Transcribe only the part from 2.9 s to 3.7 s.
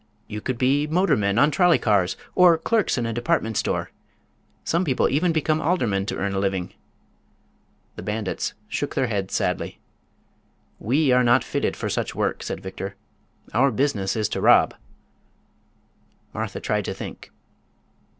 in a department